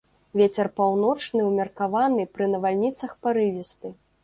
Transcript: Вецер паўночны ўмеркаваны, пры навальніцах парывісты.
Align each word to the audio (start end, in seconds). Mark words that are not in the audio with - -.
Вецер 0.39 0.69
паўночны 0.79 1.43
ўмеркаваны, 1.49 2.27
пры 2.39 2.49
навальніцах 2.57 3.17
парывісты. 3.27 3.97